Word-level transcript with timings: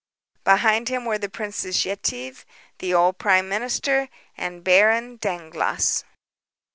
Behind 0.43 0.89
him 0.89 1.05
were 1.05 1.19
the 1.19 1.29
Princess 1.29 1.85
Yetive, 1.85 2.43
the 2.79 2.91
old 2.91 3.19
prime 3.19 3.47
minister, 3.47 4.09
and 4.35 4.63
Baron 4.63 5.17
Dangloss. 5.17 6.03